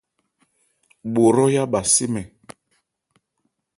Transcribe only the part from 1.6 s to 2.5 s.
bha sé mɛn.